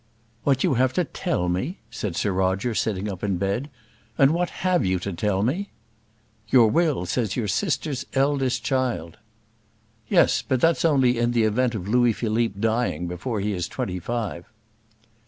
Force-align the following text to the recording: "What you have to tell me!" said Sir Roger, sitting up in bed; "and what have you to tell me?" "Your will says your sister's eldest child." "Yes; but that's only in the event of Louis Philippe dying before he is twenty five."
"What 0.43 0.63
you 0.63 0.73
have 0.73 0.93
to 0.93 1.03
tell 1.03 1.47
me!" 1.47 1.77
said 1.91 2.15
Sir 2.15 2.31
Roger, 2.31 2.73
sitting 2.73 3.07
up 3.07 3.23
in 3.23 3.37
bed; 3.37 3.69
"and 4.17 4.31
what 4.31 4.49
have 4.65 4.83
you 4.83 4.97
to 4.97 5.13
tell 5.13 5.43
me?" 5.43 5.69
"Your 6.49 6.71
will 6.71 7.05
says 7.05 7.35
your 7.35 7.47
sister's 7.47 8.03
eldest 8.15 8.63
child." 8.63 9.17
"Yes; 10.09 10.41
but 10.41 10.59
that's 10.59 10.83
only 10.83 11.19
in 11.19 11.33
the 11.33 11.43
event 11.43 11.75
of 11.75 11.87
Louis 11.87 12.13
Philippe 12.13 12.59
dying 12.59 13.05
before 13.05 13.41
he 13.41 13.53
is 13.53 13.67
twenty 13.67 13.99
five." 13.99 14.45